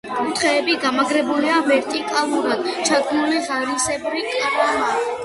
კუთხეები 0.17 0.77
გამაგრებულია 0.85 1.57
ვერტიკალურად 1.67 2.63
ჩადგმული 2.89 3.43
ღარისებრი 3.49 4.25
კრამიტით. 4.33 5.13